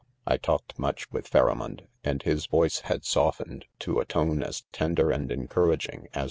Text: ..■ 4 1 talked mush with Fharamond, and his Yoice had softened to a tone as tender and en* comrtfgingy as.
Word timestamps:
..■ 0.01 0.03
4 0.25 0.31
1 0.33 0.39
talked 0.39 0.79
mush 0.79 1.07
with 1.11 1.27
Fharamond, 1.29 1.85
and 2.03 2.23
his 2.23 2.47
Yoice 2.47 2.81
had 2.85 3.05
softened 3.05 3.65
to 3.77 3.99
a 3.99 4.05
tone 4.05 4.41
as 4.41 4.63
tender 4.71 5.11
and 5.11 5.31
en* 5.31 5.47
comrtfgingy 5.47 6.07
as. 6.15 6.19